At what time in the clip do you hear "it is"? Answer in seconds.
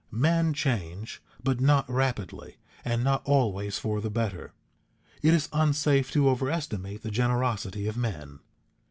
5.21-5.47